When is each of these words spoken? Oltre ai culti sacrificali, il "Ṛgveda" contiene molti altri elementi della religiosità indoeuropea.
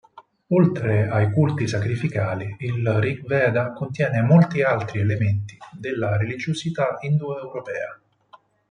Oltre 0.47 1.07
ai 1.07 1.31
culti 1.31 1.67
sacrificali, 1.67 2.55
il 2.61 2.81
"Ṛgveda" 2.83 3.71
contiene 3.75 4.23
molti 4.23 4.63
altri 4.63 4.99
elementi 4.99 5.55
della 5.79 6.17
religiosità 6.17 6.97
indoeuropea. 7.01 8.01